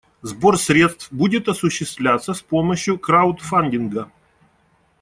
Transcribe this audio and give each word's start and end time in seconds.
Сбор 0.23 0.57
средств 0.57 1.11
будет 1.11 1.47
осуществляться 1.47 2.33
с 2.33 2.41
помощью 2.41 2.97
краудфандинга. 2.97 4.09